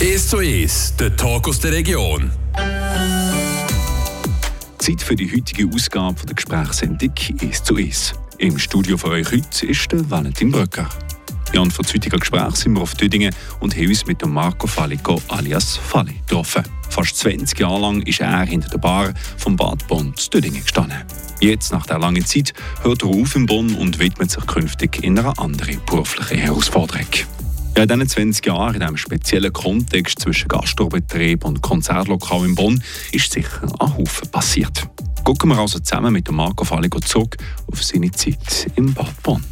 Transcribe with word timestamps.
1 0.00 0.28
zu 0.28 0.36
1, 0.36 0.94
der 1.00 1.16
Talk 1.16 1.48
aus 1.48 1.58
der 1.58 1.72
Region. 1.72 2.30
Zeit 4.78 5.02
für 5.02 5.16
die 5.16 5.28
heutige 5.28 5.68
Ausgabe 5.74 6.24
der 6.24 6.36
Gesprächssendung 6.36 7.12
1 7.40 7.64
zu 7.64 7.74
1. 7.74 8.14
Im 8.38 8.60
Studio 8.60 8.96
für 8.96 9.08
euch 9.08 9.26
heute 9.32 9.66
ist 9.66 9.90
der 9.90 10.08
Valentin 10.08 10.52
Bröcker. 10.52 10.88
Jan 11.52 11.72
von 11.72 11.84
Zütiger 11.84 12.18
Gespräch 12.18 12.54
sind 12.54 12.74
wir 12.74 12.82
auf 12.82 12.94
Tüdingen 12.94 13.34
und 13.58 13.74
haben 13.74 13.88
uns 13.88 14.06
mit 14.06 14.22
dem 14.22 14.30
Marco 14.30 14.68
Fallico 14.68 15.20
alias 15.26 15.76
Falli 15.76 16.14
getroffen. 16.28 16.62
Fast 16.90 17.16
20 17.16 17.58
Jahre 17.58 17.80
lang 17.80 18.00
ist 18.02 18.20
er 18.20 18.46
hinter 18.46 18.68
der 18.68 18.78
Bar 18.78 19.12
vom 19.36 19.56
Bad 19.56 19.84
Bonn 19.88 20.14
zu 20.16 20.30
Tüdingen 20.30 20.62
gestanden. 20.62 21.02
Jetzt, 21.40 21.72
nach 21.72 21.86
der 21.86 21.98
langen 21.98 22.24
Zeit, 22.24 22.52
hört 22.82 23.02
er 23.02 23.08
auf 23.08 23.34
in 23.34 23.46
Bonn 23.46 23.74
und 23.74 23.98
widmet 23.98 24.30
sich 24.30 24.46
künftig 24.46 25.02
in 25.02 25.18
einer 25.18 25.36
anderen 25.40 25.84
beruflichen 25.86 26.38
Herausforderung. 26.38 27.08
Ja, 27.78 27.84
in 27.84 27.90
diesen 27.90 28.08
20 28.08 28.44
Jahren, 28.44 28.74
in 28.74 28.80
diesem 28.80 28.96
speziellen 28.96 29.52
Kontext 29.52 30.18
zwischen 30.18 30.48
Gastrobetrieb 30.48 31.44
und 31.44 31.62
Konzertlokal 31.62 32.44
in 32.44 32.56
Bonn, 32.56 32.82
ist 33.12 33.32
sicher 33.32 33.72
ein 33.78 33.96
Haufen 33.96 34.28
passiert. 34.32 34.88
Gucken 35.22 35.50
wir 35.50 35.58
also 35.58 35.78
zusammen 35.78 36.12
mit 36.12 36.28
Marco 36.28 36.64
Falligo 36.64 36.98
zurück 36.98 37.36
auf 37.70 37.84
seine 37.84 38.10
Zeit 38.10 38.68
im 38.74 38.92
Bad 38.92 39.22
Bonn. 39.22 39.44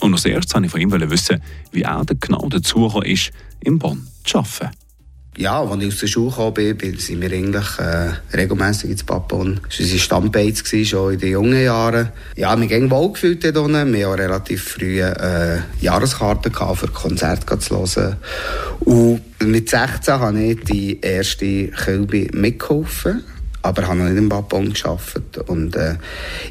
Und 0.00 0.14
als 0.14 0.24
erstes 0.24 0.54
wollte 0.54 0.68
ich 0.68 0.72
von 0.72 0.80
ihm 0.80 1.10
wissen, 1.10 1.42
wie 1.70 1.82
er 1.82 2.02
genau 2.18 2.48
dazu 2.48 2.98
ist, 3.04 3.30
in 3.62 3.78
Bonn 3.78 4.08
zu 4.24 4.38
arbeiten. 4.38 4.79
Ja, 5.40 5.62
als 5.62 5.82
ich 5.82 5.88
aus 5.88 6.00
der 6.00 6.06
Schule 6.06 6.32
kam, 6.36 6.52
bin, 6.52 6.98
sind 6.98 7.22
wir 7.22 7.32
eigentlich 7.32 7.78
äh, 7.78 8.36
regelmässig 8.36 8.90
ins 8.90 9.04
Papon. 9.04 9.58
Das 9.66 9.78
war 9.78 9.84
unsere 9.84 9.98
Stammbeiz 9.98 10.62
schon 10.86 11.14
in 11.14 11.18
den 11.18 11.30
jungen 11.30 11.64
Jahren. 11.64 12.10
Ja, 12.36 12.60
wir 12.60 12.68
haben 12.76 12.90
wohl 12.90 13.12
gefühlt 13.14 13.42
dort 13.42 13.56
unten. 13.56 13.90
Wir 13.90 14.10
hatten 14.10 14.20
relativ 14.20 14.62
früh 14.64 15.00
äh, 15.00 15.60
Jahreskarten 15.80 16.52
für 16.52 16.88
Konzerte 16.88 17.58
zu 17.58 17.78
hören. 17.78 18.16
Und 18.80 19.22
mit 19.42 19.70
16 19.70 20.12
habe 20.12 20.42
ich 20.42 20.60
die 20.64 21.00
erste 21.00 21.68
Kölbe 21.68 22.28
mitgeholfen 22.34 23.24
aber 23.62 23.86
habe 23.86 23.98
noch 23.98 24.04
nicht 24.06 24.16
im 24.16 24.28
Babon 24.28 24.70
geschafft 24.70 25.38
und 25.46 25.76
äh, 25.76 25.96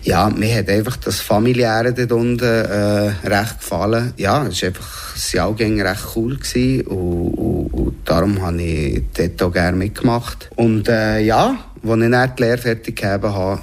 ja 0.03 0.29
mir 0.29 0.57
hat 0.57 0.69
einfach 0.69 0.97
das 0.97 1.19
familiäre 1.21 1.93
dort 1.93 2.11
unten 2.11 2.43
äh, 2.43 3.11
recht 3.27 3.59
gefallen. 3.59 4.13
Ja 4.17 4.45
es 4.45 4.61
war 4.61 4.67
einfach 4.69 5.13
das 5.13 5.31
Jahrgänge 5.31 5.83
recht 5.83 6.03
cool 6.16 6.38
gewesen. 6.38 6.88
Und, 6.88 7.33
und, 7.33 7.73
und 7.73 7.95
darum 8.05 8.41
habe 8.41 8.61
ich 8.61 9.03
dort 9.16 9.41
auch 9.41 9.51
gerne 9.51 9.77
mitgemacht. 9.77 10.49
Und 10.55 10.88
äh, 10.88 11.19
ja 11.21 11.57
als 11.81 12.01
ich 12.01 12.11
dann 12.11 12.35
die 12.35 12.43
Lehre 12.43 12.57
fertig 12.57 12.95
gegeben 12.95 13.33
habe 13.33 13.61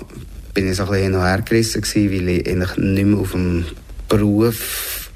bin 0.54 0.70
ich 0.70 0.76
so 0.76 0.84
ein 0.84 0.88
bisschen 0.88 1.04
hin 1.04 1.14
und 1.14 1.22
her 1.22 1.42
gerissen 1.42 1.82
gewesen, 1.82 2.10
weil 2.12 2.28
ich 2.30 2.48
eigentlich 2.48 2.76
nicht 2.78 3.06
mehr 3.06 3.18
auf 3.18 3.32
dem 3.32 3.66
Beruf 4.08 5.10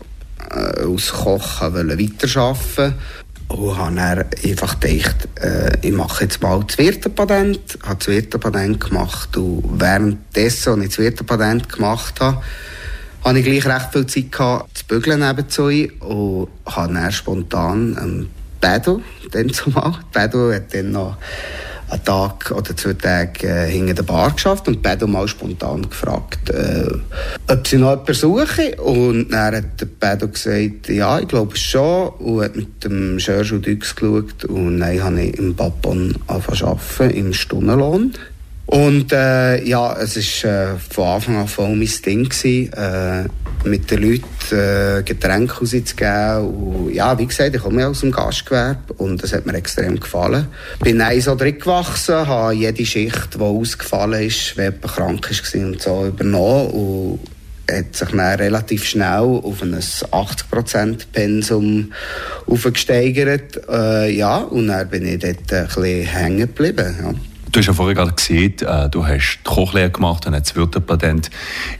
äh, 0.50 0.84
als 0.84 1.12
Koch 1.12 1.62
weiterarbeiten. 1.62 2.76
wollte 2.76 2.94
und 3.50 3.76
habe 3.76 3.96
dann 3.96 4.24
einfach 4.44 4.78
gedacht, 4.78 5.28
äh, 5.40 5.76
ich 5.82 5.92
mache 5.92 6.24
jetzt 6.24 6.40
mal 6.40 6.62
das 6.64 6.78
Wirtepatent. 6.78 7.60
Ich 7.80 7.82
habe 7.82 7.96
das 7.96 8.08
Wirtepatent 8.08 8.80
gemacht 8.80 9.36
und 9.36 9.80
währenddessen, 9.80 10.74
als 10.74 10.82
ich 10.82 10.88
das 10.88 10.98
Wirtepatent 10.98 11.68
gemacht 11.68 12.20
habe, 12.20 12.42
hatte 13.24 13.38
ich 13.38 13.44
gleich 13.44 13.66
recht 13.66 13.92
viel 13.92 14.06
Zeit 14.06 14.32
gehabt, 14.32 14.78
zu 14.78 14.86
bügeln 14.86 15.20
nebenzu 15.20 15.64
und 15.64 16.48
habe 16.66 16.94
dann 16.94 17.12
spontan 17.12 17.98
ähm, 18.00 18.30
Bedo, 18.60 19.02
dann 19.32 19.50
zumal, 19.52 19.98
Bedo 20.12 20.52
hat 20.52 20.72
dann 20.72 20.92
noch 20.92 21.16
einen 21.90 22.04
Tag 22.04 22.50
oder 22.50 22.76
zwei 22.76 22.92
Tage 22.94 23.46
äh, 23.46 23.70
hinter 23.70 23.94
der 23.94 24.02
Bar 24.04 24.32
geschafft 24.32 24.68
und 24.68 24.82
Pedro 24.82 25.06
mal 25.06 25.26
spontan 25.26 25.88
gefragt, 25.88 26.50
äh, 26.50 26.86
ob 27.48 27.66
sie 27.66 27.78
noch 27.78 27.90
jemanden 27.90 28.14
suchen. 28.14 28.74
Und 28.78 29.30
dann 29.30 29.56
hat 29.56 29.80
der 29.80 29.86
Pedro 29.86 30.28
gesagt, 30.28 30.88
ja, 30.88 31.18
ich 31.18 31.28
glaube 31.28 31.56
schon. 31.56 32.08
Und 32.08 32.42
hat 32.44 32.56
mit 32.56 32.84
dem 32.84 33.18
Sergio 33.18 33.58
Dux 33.58 33.94
geschaut. 33.94 34.44
Und 34.44 34.80
dann 34.80 35.02
habe 35.02 35.22
ich 35.22 35.38
im 35.38 35.54
Papon 35.54 36.14
angefangen 36.26 37.10
im 37.10 37.32
Stundenlohn. 37.32 38.12
Und 38.66 39.12
äh, 39.12 39.64
ja, 39.64 39.96
es 39.98 40.44
war 40.44 40.50
äh, 40.50 40.78
von 40.78 41.04
Anfang 41.04 41.36
an 41.38 41.48
voll 41.48 41.74
mein 41.74 41.90
Ding. 42.06 42.28
Gewesen, 42.28 42.72
äh, 42.72 43.24
mit 43.64 43.90
den 43.90 44.02
Leuten 44.02 44.24
äh, 44.54 45.02
Getränke 45.02 45.54
rauszugeben. 45.54 46.92
Ja, 46.92 47.18
wie 47.18 47.26
gesagt, 47.26 47.54
ich 47.54 47.62
komme 47.62 47.86
aus 47.86 48.00
dem 48.00 48.10
Gastgewerbe 48.10 48.92
und 48.98 49.22
das 49.22 49.32
hat 49.32 49.46
mir 49.46 49.54
extrem 49.54 49.98
gefallen. 49.98 50.46
Bin 50.82 50.98
dann 50.98 51.20
so 51.20 51.34
drin 51.34 51.58
gewachsen, 51.58 52.26
habe 52.26 52.54
jede 52.54 52.84
Schicht, 52.84 53.34
die 53.34 53.40
ausgefallen 53.40 54.22
ist, 54.22 54.56
wenn 54.56 54.72
jemand 54.72 54.94
krank 54.94 55.30
war 55.30 55.66
und 55.66 55.82
so, 55.82 56.06
übernommen. 56.06 56.70
Und 56.70 57.20
hat 57.70 57.94
sich 57.94 58.08
dann 58.08 58.20
relativ 58.20 58.84
schnell 58.84 59.40
auf 59.42 59.62
ein 59.62 59.74
80% 59.74 61.06
Pensum 61.12 61.92
aufgesteigert. 62.46 63.60
Äh, 63.68 64.10
ja, 64.12 64.38
und 64.38 64.68
dann 64.68 64.88
bin 64.88 65.06
ich 65.06 65.20
dort 65.20 65.52
ein 65.52 65.66
bisschen 65.66 66.06
hängen 66.06 66.38
geblieben. 66.38 66.96
Ja. 67.00 67.14
Du 67.52 67.58
hast 67.58 67.66
ja 67.66 67.72
vorhin 67.72 67.96
gerade 67.96 68.12
gesehen, 68.12 68.54
äh, 68.60 68.88
du 68.88 69.04
hast 69.04 69.38
die 69.38 69.48
Kochlehre 69.48 69.90
gemacht 69.90 70.24
und 70.26 70.32
das 70.32 70.54
Wirtepatent. 70.54 71.30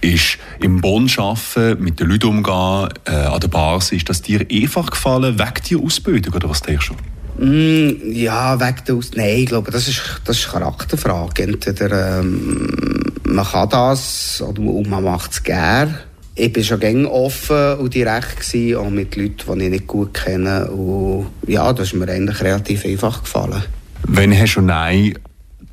Ist 0.01 0.39
im 0.61 0.81
Bonn 0.81 1.09
arbeiten, 1.17 1.83
mit 1.83 2.01
den 2.01 2.09
Leuten 2.09 2.27
umgehen, 2.27 2.89
äh, 3.05 3.11
an 3.11 3.39
der 3.39 3.49
Basis, 3.49 3.93
ist 3.93 4.09
das 4.09 4.23
dir 4.23 4.45
einfach 4.51 4.91
gefallen, 4.91 5.39
wegen 5.39 5.55
deiner 5.71 5.85
Ausbildung 5.85 6.35
oder 6.35 6.51
was 6.51 6.63
denkst 6.63 6.91
du? 6.91 7.45
Mm, 7.45 8.13
ja, 8.13 8.59
wegen 8.59 8.85
der 8.85 8.95
Ausbildung. 8.97 9.27
Nein, 9.27 9.39
ich 9.39 9.47
glaube, 9.47 9.71
das 9.71 9.87
ist, 9.87 10.03
das 10.25 10.39
ist 10.39 10.53
eine 10.53 10.65
Charakterfrage. 10.65 11.45
Entweder 11.45 12.19
ähm, 12.19 12.69
man 13.25 13.45
kann 13.45 13.69
das 13.69 14.43
oder 14.43 14.61
man 14.61 15.05
macht 15.05 15.31
es 15.33 15.43
gerne. 15.43 16.01
Ich 16.35 16.57
war 16.57 16.63
schon 16.65 16.81
gerne 16.81 17.11
offen 17.11 17.75
und 17.75 17.95
direkt, 17.95 18.41
gewesen, 18.41 18.77
auch 18.77 18.91
mit 18.91 19.15
Leuten, 19.15 19.59
die 19.59 19.65
ich 19.65 19.71
nicht 19.71 19.87
gut 19.87 20.15
kenne. 20.15 20.69
Und 20.69 21.29
ja, 21.47 21.73
das 21.73 21.89
ist 21.89 21.95
mir 21.95 22.09
eigentlich 22.09 22.41
relativ 22.41 22.85
einfach 22.85 23.23
gefallen. 23.23 23.63
Wenn 24.09 24.37
hast 24.37 24.55
du 24.57 24.63
Nein 24.63 25.15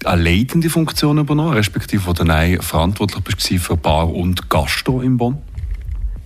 eine 0.05 0.21
leitende 0.21 0.69
Funktion 0.69 1.17
übernommen, 1.17 1.53
respektive 1.53 2.05
wo 2.05 2.13
du 2.13 2.23
dann 2.23 2.61
verantwortlich 2.61 3.23
bist 3.23 3.63
für 3.63 3.77
Bar 3.77 4.13
und 4.13 4.49
Gastro 4.49 5.01
in 5.01 5.17
Bonn? 5.17 5.37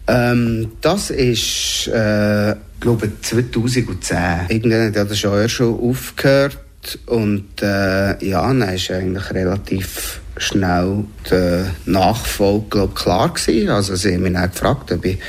Ähm, 0.07 0.71
das 0.81 1.09
ist, 1.09 1.87
äh, 1.87 2.55
glaube 2.79 3.07
ich, 3.07 3.21
2010. 3.21 4.17
Irgendwann 4.49 4.95
hat 4.95 5.09
das 5.09 5.19
schon 5.19 5.47
schon 5.47 5.79
aufgehört 5.79 6.57
und 7.05 7.61
äh, 7.61 8.25
ja, 8.25 8.41
dann 8.47 8.61
ist 8.63 8.91
eigentlich 8.91 9.29
relativ 9.31 10.19
schnell 10.37 11.05
die 11.29 11.91
Nachfolge 11.91 12.65
glaub, 12.69 12.95
klar 12.95 13.33
gewesen. 13.33 13.69
Also 13.69 13.95
sie 13.95 14.15
haben 14.15 14.23
mich 14.23 14.33
dann 14.33 14.49
gefragt, 14.49 14.91
ob 14.91 15.05
ich, 15.05 15.19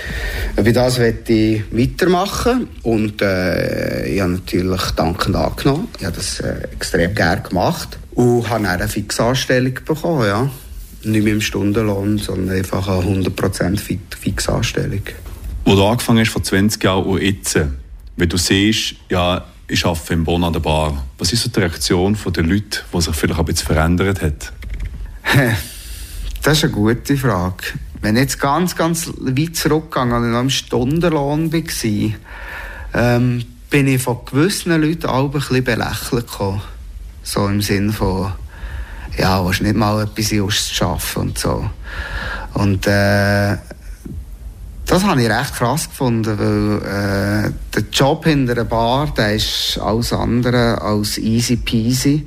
ob 0.56 0.66
ich 0.66 0.72
das 0.72 0.98
weitermachen 0.98 2.68
und 2.82 3.20
äh, 3.20 4.06
ich 4.06 4.20
habe 4.20 4.32
natürlich 4.32 4.82
dankend 4.92 5.36
angenommen. 5.36 5.88
Ich 5.98 6.06
habe 6.06 6.16
das 6.16 6.40
äh, 6.40 6.62
extrem 6.72 7.14
gerne 7.14 7.42
gemacht. 7.42 7.98
Und 8.14 8.48
habe 8.48 8.64
dann 8.64 8.80
eine 8.80 8.88
Fixanstellung 8.88 9.74
bekommen, 9.84 10.26
ja. 10.26 10.50
Nicht 11.04 11.24
mit 11.24 11.32
dem 11.32 11.40
Stundenlohn, 11.40 12.18
sondern 12.18 12.56
einfach 12.56 12.86
eine 12.88 13.02
100% 13.02 13.78
Fixanstellung. 14.20 15.02
Wo 15.64 15.74
du 15.74 15.84
angefangen 15.84 16.20
hast 16.20 16.30
vor 16.30 16.42
20 16.42 16.82
Jahren 16.82 17.04
und 17.04 17.22
jetzt, 17.22 17.58
wenn 18.16 18.28
du 18.28 18.36
siehst, 18.36 18.94
ja, 19.08 19.44
ich 19.68 19.84
arbeite 19.86 20.14
in 20.14 20.24
Bonn 20.24 20.44
an 20.44 20.52
der 20.52 20.60
Bar, 20.60 21.04
was 21.18 21.32
ist 21.32 21.42
so 21.42 21.48
die 21.48 21.60
Reaktion 21.60 22.16
der 22.26 22.42
Leute, 22.42 22.80
die 22.92 23.00
sich 23.00 23.14
vielleicht 23.14 23.40
ein 23.40 23.46
bisschen 23.46 23.66
verändert 23.66 24.22
hat? 24.22 24.52
Das 26.44 26.58
ist 26.58 26.64
eine 26.64 26.72
gute 26.72 27.16
Frage. 27.16 27.62
Wenn 28.00 28.16
ich 28.16 28.22
jetzt 28.22 28.40
ganz, 28.40 28.74
ganz 28.74 29.06
weit 29.16 29.54
zurückgegangen 29.54 30.24
und 30.24 30.32
noch 30.32 30.40
im 30.40 30.50
Stundenlohn 30.50 31.52
war, 31.52 32.12
ähm, 32.94 33.44
bin 33.70 33.86
ich 33.86 34.02
von 34.02 34.24
gewissen 34.24 34.72
Leuten 34.82 35.06
auch 35.06 35.26
ein 35.26 35.30
bisschen 35.30 35.62
belächelt 35.62 36.26
gekommen. 36.26 36.60
So 37.22 37.46
im 37.46 37.62
Sinn 37.62 37.92
von, 37.92 38.32
ja, 39.16 39.44
willst 39.44 39.62
nicht 39.62 39.76
mal 39.76 40.02
etwas 40.02 40.32
ausschaffen 40.40 41.22
und 41.22 41.38
so. 41.38 41.68
Und 42.54 42.86
äh, 42.86 43.56
das 44.92 45.04
habe 45.04 45.22
ich 45.22 45.30
recht 45.30 45.54
krass 45.54 45.88
gefunden, 45.88 46.38
weil 46.38 47.46
äh, 47.46 47.52
der 47.74 47.84
Job 47.92 48.26
hinter 48.26 48.54
der 48.54 48.64
Bar, 48.64 49.14
der 49.16 49.36
ist 49.36 49.78
alles 49.82 50.12
andere 50.12 50.82
als 50.82 51.16
easy 51.16 51.56
peasy. 51.56 52.26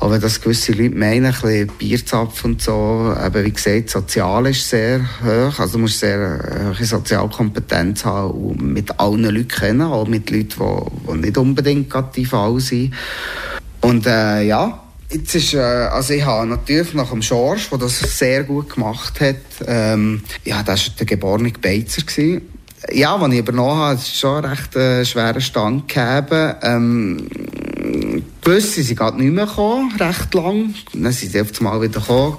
Aber 0.00 0.18
dass 0.18 0.40
gewisse 0.40 0.72
Leute 0.72 0.96
meinen, 0.96 1.26
ein 1.26 1.32
bisschen 1.32 1.70
Bierzapf 1.78 2.44
und 2.44 2.62
so, 2.62 3.14
eben 3.24 3.44
wie 3.44 3.52
gesagt, 3.52 3.90
sozial 3.90 4.46
ist 4.46 4.68
sehr 4.68 5.00
hoch. 5.22 5.58
Also 5.60 5.74
du 5.74 5.78
musst 5.78 6.00
sehr 6.00 6.74
hohe 6.76 6.84
Sozialkompetenz 6.84 8.04
haben 8.04 8.30
und 8.30 8.72
mit 8.72 8.98
allen 8.98 9.22
Leuten 9.22 9.46
kennen, 9.46 9.82
auch 9.82 10.08
mit 10.08 10.30
Leuten, 10.30 10.48
die, 10.58 11.12
die 11.12 11.18
nicht 11.18 11.38
unbedingt 11.38 11.90
gerade 11.90 12.24
Fall 12.24 12.58
sind. 12.58 12.92
Und 13.80 14.06
äh, 14.06 14.42
ja, 14.42 14.80
jetzt 15.10 15.34
ist, 15.34 15.54
äh, 15.54 15.58
also 15.58 16.12
ich 16.12 16.24
habe 16.24 16.46
natürlich 16.46 16.94
nach 16.94 17.10
dem 17.10 17.22
Schorsch, 17.22 17.70
der 17.70 17.78
das 17.78 17.98
sehr 17.98 18.44
gut 18.44 18.74
gemacht 18.74 19.20
hat, 19.20 19.36
ähm, 19.66 20.22
ja, 20.44 20.62
das 20.62 20.88
war 20.88 20.94
der 20.98 21.06
geborene 21.06 21.52
Beizer. 21.52 22.02
Gewesen. 22.02 22.42
Ja, 22.92 23.16
als 23.16 23.32
ich 23.32 23.40
übernommen 23.40 23.76
habe, 23.76 23.94
es 23.96 24.18
schon 24.18 24.44
recht 24.44 24.74
äh, 24.74 25.04
schweren 25.04 25.40
Stand 25.40 25.88
gegeben. 25.88 26.54
Ähm, 26.62 27.28
gewisse 28.42 28.82
sind 28.82 28.96
gerade 28.96 29.22
nicht 29.22 29.32
mehr 29.32 29.46
gekommen, 29.46 29.94
recht 29.98 30.32
lang. 30.34 30.74
Dann 30.94 31.12
sind 31.12 31.32
sie 31.32 31.40
auf 31.40 31.48
einmal 31.58 31.82
wieder 31.82 32.00
gekommen 32.00 32.38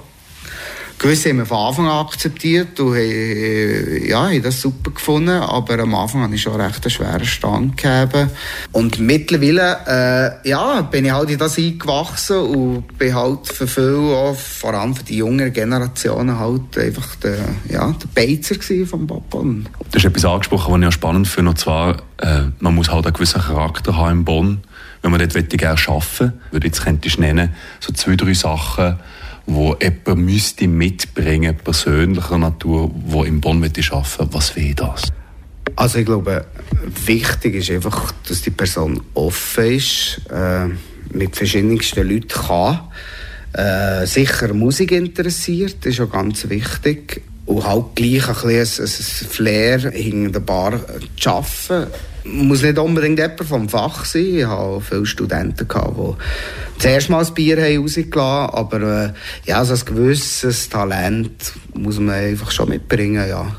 Gewisse 1.02 1.30
haben 1.30 1.38
wir 1.38 1.46
von 1.46 1.58
Anfang 1.58 1.86
an 1.88 2.06
akzeptiert 2.06 2.78
und 2.78 2.94
haben, 2.94 4.06
ja, 4.06 4.28
haben 4.28 4.42
das 4.42 4.60
super 4.60 4.92
gefunden, 4.92 5.30
aber 5.30 5.80
am 5.80 5.96
Anfang 5.96 6.22
habe 6.22 6.34
ich 6.36 6.42
schon 6.42 6.60
recht 6.60 6.84
einen 6.84 6.90
schweren 6.90 7.24
Stand 7.24 7.76
gegeben. 7.76 8.30
Und 8.70 9.00
mittlerweile, 9.00 9.78
äh, 10.44 10.48
ja, 10.48 10.80
bin 10.82 11.04
ich 11.04 11.10
halt 11.10 11.30
in 11.30 11.38
das 11.38 11.58
eingewachsen 11.58 12.38
und 12.38 12.98
bin 12.98 13.16
halt 13.16 13.48
für 13.48 13.66
viele, 13.66 13.96
auch, 13.96 14.36
vor 14.36 14.74
allem 14.74 14.94
für 14.94 15.02
die 15.02 15.16
jüngeren 15.16 15.52
Generationen, 15.52 16.38
halt 16.38 16.78
einfach 16.78 17.16
der, 17.16 17.38
ja, 17.68 17.92
der 17.92 18.08
Beizer 18.14 18.54
vom 18.86 19.08
Papa. 19.08 19.38
Du 19.42 19.64
hast 19.96 20.04
etwas 20.04 20.24
angesprochen, 20.24 20.72
was 20.72 20.80
ich 20.82 20.86
auch 20.86 20.92
spannend 20.92 21.26
finde, 21.26 21.50
und 21.50 21.58
zwar, 21.58 21.96
äh, 22.18 22.42
man 22.60 22.76
muss 22.76 22.92
halt 22.92 23.06
einen 23.06 23.14
gewissen 23.14 23.42
Charakter 23.42 23.96
haben 23.96 24.18
in 24.20 24.24
Bonn, 24.24 24.60
wenn 25.02 25.10
man 25.10 25.18
dort 25.18 25.50
gerne 25.50 25.80
arbeiten 25.84 26.32
würde. 26.52 26.66
Jetzt 26.68 26.84
könntest 26.84 27.16
du 27.16 27.22
nennen, 27.22 27.52
so 27.80 27.92
zwei, 27.92 28.14
drei 28.14 28.34
Sachen, 28.34 29.00
wo 29.46 29.76
jemand 29.80 30.24
müsste 30.24 30.68
mitbringen, 30.68 31.56
persönlicher 31.56 32.38
Natur, 32.38 32.90
wo 33.06 33.24
im 33.24 33.40
Bonn 33.40 33.58
arbeiten 33.58 33.80
möchte. 33.80 34.28
Was 34.32 34.56
wäre 34.56 34.74
das? 34.74 35.12
Also 35.76 35.98
ich 35.98 36.06
glaube, 36.06 36.46
wichtig 37.06 37.54
ist 37.54 37.70
einfach, 37.70 38.12
dass 38.28 38.42
die 38.42 38.50
Person 38.50 39.00
offen 39.14 39.64
ist, 39.64 40.20
äh, 40.30 40.68
mit 41.12 41.36
verschiedensten 41.36 42.08
Leuten 42.08 42.28
kann. 42.28 42.80
Äh, 43.52 44.06
sicher 44.06 44.54
Musik 44.54 44.92
interessiert, 44.92 45.84
ist 45.86 46.00
auch 46.00 46.10
ganz 46.10 46.48
wichtig. 46.48 47.22
Und 47.46 47.64
halt 47.64 47.96
gleich 47.96 48.28
ein, 48.28 48.34
bisschen 48.34 48.84
ein, 48.84 49.30
Flair 49.30 49.78
hinter 49.90 50.32
der 50.32 50.40
Bar 50.40 50.80
zu 51.18 51.30
arbeiten 51.30 51.90
muss 52.24 52.62
nicht 52.62 52.78
unbedingt 52.78 53.18
jemand 53.18 53.44
vom 53.44 53.68
Fach 53.68 54.04
sein. 54.04 54.38
Ich 54.38 54.46
hatte 54.46 54.80
viele 54.80 55.06
Studenten, 55.06 55.66
die 55.68 56.80
zuerst 56.80 57.10
mal 57.10 57.18
das 57.18 57.34
Bier 57.34 57.58
rausgelassen 57.58 58.14
haben, 58.14 58.54
aber 58.54 59.04
äh, 59.06 59.12
ja, 59.46 59.64
so 59.64 59.74
ein 59.74 59.80
gewisses 59.84 60.68
Talent 60.68 61.52
muss 61.74 61.98
man 61.98 62.14
einfach 62.14 62.50
schon 62.50 62.68
mitbringen, 62.68 63.28
ja. 63.28 63.54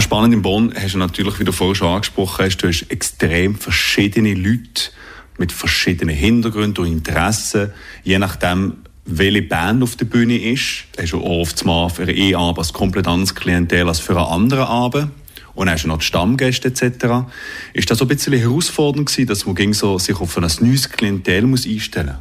Spannend 0.00 0.34
in 0.34 0.42
Bonn 0.42 0.72
hast 0.74 0.94
du 0.94 0.98
natürlich, 0.98 1.38
wie 1.38 1.44
du 1.44 1.52
vorhin 1.52 1.74
schon 1.74 1.88
angesprochen 1.88 2.46
hast, 2.46 2.56
du 2.58 2.68
hast 2.68 2.90
extrem 2.90 3.54
verschiedene 3.54 4.34
Leute 4.34 4.90
mit 5.36 5.52
verschiedenen 5.52 6.14
Hintergründen 6.14 6.84
und 6.84 6.90
Interessen, 6.90 7.70
je 8.02 8.18
nachdem, 8.18 8.78
welche 9.04 9.42
Band 9.42 9.82
auf 9.82 9.96
der 9.96 10.06
Bühne 10.06 10.38
ist. 10.38 10.84
Hast 10.98 11.12
du 11.12 11.22
oft 11.22 11.64
mal 11.64 11.88
für 11.88 12.04
einen 12.04 12.34
Abend 12.34 12.58
als 12.58 12.72
komplett 12.72 13.06
anderes 13.06 13.34
Klientel 13.34 13.88
als 13.88 14.00
für 14.00 14.16
einen 14.16 14.26
anderen 14.26 14.64
Abend 14.64 15.10
und 15.54 15.70
hast 15.70 15.84
du 15.84 15.88
noch 15.88 15.98
die 15.98 16.04
Stammgäste 16.04 16.68
etc. 16.68 17.26
Ist 17.72 17.90
das 17.90 17.98
so 17.98 18.04
ein 18.04 18.08
bisschen 18.08 18.32
herausfordernd 18.32 19.06
gewesen, 19.06 19.28
dass 19.28 19.46
man 19.46 19.72
so 19.72 19.98
sich 19.98 20.18
auf 20.20 20.36
ein 20.36 20.46
neues 20.60 20.90
Klientel 20.90 21.42
muss 21.42 21.66
einstellen 21.66 22.16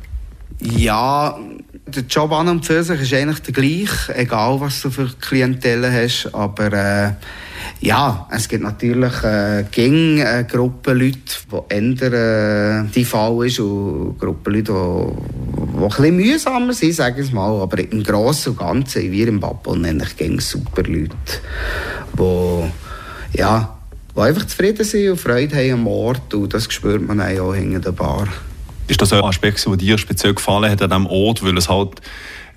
muss? 0.60 0.82
Ja, 0.82 1.38
der 1.88 2.04
Job 2.04 2.32
an 2.32 2.48
und 2.48 2.66
für 2.66 2.84
sich 2.84 3.02
ist 3.02 3.14
eigentlich 3.14 3.40
der 3.40 3.54
gleiche, 3.54 4.16
egal 4.16 4.62
was 4.62 4.82
du 4.82 4.90
für 4.90 5.10
Klientel 5.20 5.92
hast, 5.92 6.34
aber 6.34 6.74
äh, 6.74 7.12
ja, 7.82 8.28
es 8.32 8.48
gibt 8.48 8.64
natürlich 8.64 9.24
äh, 9.24 9.66
gegen 9.72 10.20
äh, 10.20 10.46
Gruppen 10.50 10.98
Leute, 10.98 11.20
die 11.52 11.76
ändern 11.76 12.14
äh, 12.88 12.92
die 12.94 13.06
Fall 13.06 13.46
ist 13.46 13.60
und 13.60 14.18
Gruppen 14.20 14.54
die, 14.54 14.64
die 14.64 14.72
ein 14.72 15.88
bisschen 15.88 16.16
mühsamer 16.16 16.74
sind, 16.74 16.94
sage 16.94 17.22
ich 17.22 17.32
mal, 17.32 17.62
aber 17.62 17.80
im 17.80 18.04
Großen 18.04 18.54
und 18.54 18.60
Ganzen, 18.60 19.12
wir 19.12 19.28
im 19.28 19.40
Babon 19.40 19.86
eigentlich 19.86 20.16
gegen 20.16 20.40
super 20.40 20.84
Leute, 20.84 21.16
die 22.18 23.38
ja, 23.38 23.78
die 24.16 24.20
einfach 24.20 24.46
zufrieden 24.46 24.86
sind 24.86 25.10
und 25.10 25.20
Freude 25.20 25.56
haben 25.56 25.72
am 25.72 25.88
Ort 25.88 26.34
und 26.34 26.54
das 26.54 26.72
spürt 26.72 27.06
man 27.06 27.20
auch 27.20 27.54
hinter 27.54 27.80
der 27.80 27.92
Bar. 27.92 28.28
Ist 28.88 29.02
das 29.02 29.14
ein 29.14 29.24
Aspekt, 29.24 29.66
der 29.66 29.76
dir 29.78 29.98
speziell 29.98 30.34
gefallen 30.34 30.70
hat 30.70 30.82
an 30.82 30.90
diesem 30.90 31.08
Ort, 31.08 31.44
weil 31.44 31.58
es 31.58 31.70
halt 31.70 32.02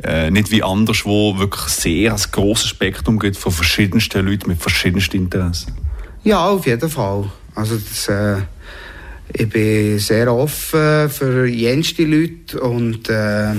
äh, 0.03 0.31
nicht 0.31 0.51
wie 0.51 0.63
anderswo 0.63 1.39
wirklich 1.39 1.63
sehr 1.73 2.13
ein 2.13 2.21
grosses 2.33 2.69
Spektrum 2.69 3.19
gibt 3.19 3.37
von 3.37 3.53
verschiedensten 3.53 4.27
Leuten 4.27 4.49
mit 4.49 4.61
verschiedensten 4.61 5.17
Interessen? 5.17 5.75
Ja, 6.25 6.49
auf 6.49 6.67
jeden 6.67 6.91
Fall. 6.91 7.31
Also 7.55 7.77
das, 7.77 8.09
äh, 8.09 8.43
ich 9.33 9.49
bin 9.49 9.99
sehr 9.99 10.33
offen 10.33 11.09
für 11.09 11.47
jenste 11.47 12.05
Leute 12.05 12.61
und 12.61 13.09
äh, 13.09 13.55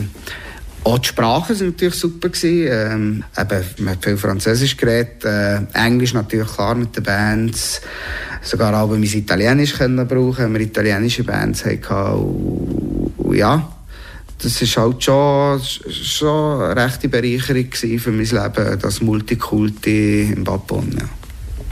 auch 0.83 0.99
die 0.99 1.07
Sprachen 1.09 1.55
sind 1.55 1.67
natürlich 1.67 1.95
super 1.95 2.29
gewesen. 2.29 2.67
Ähm, 2.71 3.23
eben, 3.37 3.65
man 3.79 3.93
hat 3.93 4.05
viel 4.05 4.17
Französisch 4.17 4.77
geredet, 4.77 5.25
äh, 5.25 5.59
Englisch 5.73 6.13
natürlich 6.13 6.47
klar 6.47 6.75
mit 6.75 6.95
den 6.95 7.03
Bands. 7.03 7.81
Sogar 8.41 8.81
auch 8.81 8.89
mein 8.89 9.03
Italienisch 9.03 9.73
können 9.73 10.07
brauchen, 10.07 10.45
wenn 10.45 10.53
wir 10.53 10.61
italienische 10.61 11.23
Bands 11.23 11.65
hatten. 11.65 11.83
Und, 12.13 13.13
und 13.17 13.35
ja, 13.35 13.76
das 14.39 14.61
ist 14.61 14.77
halt 14.77 15.03
schon, 15.03 15.59
schon 15.89 16.61
eine 16.61 16.83
rechte 16.83 17.09
Bereicherung 17.09 17.71
für 17.71 18.11
mein 18.11 18.25
Leben, 18.25 18.79
das 18.79 19.01
Multikulti 19.01 20.33
im 20.35 20.43
Bad 20.43 20.67
Bonn. 20.67 20.95
Ja. 20.99 21.05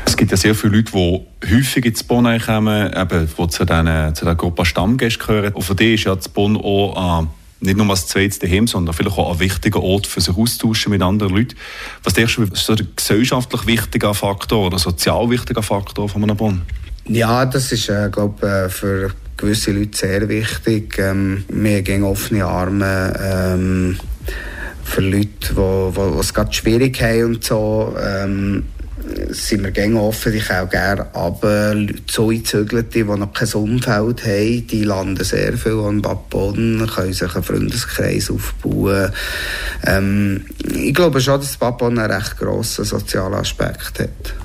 Es 0.05 0.15
gibt 0.15 0.31
ja 0.31 0.37
sehr 0.37 0.55
viele 0.55 0.77
Leute, 0.77 0.91
die 0.91 1.55
häufig 1.55 1.85
ins 1.85 2.03
Bonn 2.03 2.39
kommen, 2.39 2.93
eben, 2.93 3.27
die 3.27 3.49
zu, 3.53 3.65
der 3.65 4.35
Gruppe 4.35 4.65
Stammgäste 4.65 5.19
gehören. 5.19 5.53
Und 5.53 5.63
für 5.63 5.75
die 5.75 5.95
ist 5.95 6.05
ja 6.05 6.15
das 6.15 6.29
Bonn 6.29 6.57
auch 6.57 7.23
äh, 7.23 7.27
nicht 7.65 7.77
nur 7.77 7.89
als 7.89 8.07
zweites 8.07 8.39
daheim, 8.39 8.67
sondern 8.67 8.93
vielleicht 8.93 9.17
auch 9.17 9.33
ein 9.33 9.39
wichtiger 9.39 9.81
Ort 9.81 10.07
für 10.07 10.21
sich 10.21 10.35
austauschen 10.35 10.91
mit 10.91 11.01
anderen 11.01 11.35
Leuten. 11.35 11.55
Was 12.03 12.13
denkst 12.13 12.35
du, 12.35 12.43
ist 12.43 12.65
so 12.65 12.75
der 12.75 12.85
gesellschaftlich 12.95 13.65
wichtige 13.65 14.13
Faktor 14.13 14.67
oder 14.67 14.79
sozial 14.79 15.29
wichtiger 15.29 15.63
Faktor 15.63 16.07
von 16.07 16.23
einem 16.23 16.37
Bonn? 16.37 16.61
Ja, 17.07 17.45
das 17.45 17.71
ist, 17.71 17.89
äh, 17.89 18.09
glaube 18.11 18.47
äh, 18.47 18.69
für 18.69 19.11
gewisse 19.37 19.71
Leute 19.71 19.97
sehr 19.97 20.29
wichtig. 20.29 20.97
Ähm, 20.97 21.45
wir 21.49 21.81
gehen 21.81 22.03
offene 22.03 22.45
Arme. 22.45 23.13
Ähm, 23.21 23.97
für 24.83 25.01
Leute, 25.01 25.53
die 25.55 26.19
es 26.19 26.33
gerade 26.33 26.53
schwierig 26.53 27.01
haben 27.01 27.25
und 27.25 27.43
so. 27.43 27.95
Ähm, 27.99 28.63
sind 29.29 29.63
wir 29.63 29.71
gerne 29.71 29.99
offen. 29.99 30.33
Ich 30.33 30.49
auch 30.51 30.69
gerne 30.69 31.13
aber 31.13 31.75
so 32.09 32.29
Eingezügelte, 32.29 32.89
die 32.89 33.03
noch 33.03 33.33
kein 33.33 33.53
Umfeld 33.53 34.23
haben, 34.25 34.67
die 34.67 34.83
landen 34.83 35.23
sehr 35.23 35.57
viel 35.57 35.79
an 35.79 36.01
Bad 36.01 36.29
Boden, 36.29 36.89
können 36.93 37.13
sich 37.13 37.33
einen 37.33 37.43
Freundeskreis 37.43 38.31
aufbauen. 38.31 39.11
Ähm, 39.85 40.45
ich 40.73 40.93
glaube 40.93 41.21
schon, 41.21 41.39
dass 41.39 41.57
Bad 41.57 41.77
Boden 41.77 41.99
einen 41.99 42.11
recht 42.11 42.37
grossen 42.37 42.85
sozialen 42.85 43.35
Aspekt 43.35 43.99
hat. 43.99 44.44